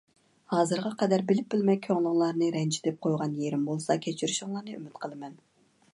ھازىرغا 0.53 0.91
قەدەر 1.01 1.23
بىلىپ 1.31 1.51
بىلمەي 1.55 1.77
كۆڭلۈڭلارنى 1.83 2.49
رەنجىتىپ 2.57 2.99
قويغان 3.07 3.39
يېرىم 3.43 3.69
بولسا 3.71 3.99
كەچۈرۈشۈڭلارنى 4.07 4.79
ئۈمىد 4.79 5.01
قىلىمەن. 5.05 5.41